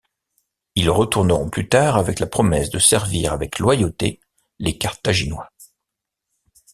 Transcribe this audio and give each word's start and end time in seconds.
Ils 0.73 0.89
retourneront 0.89 1.51
plus 1.51 1.69
tard 1.69 1.95
avec 1.95 2.17
la 2.19 2.25
promesse 2.25 2.71
de 2.71 2.79
servir 2.79 3.33
avec 3.33 3.59
loyauté 3.59 4.19
les 4.57 4.75
Carthaginois. 4.75 5.51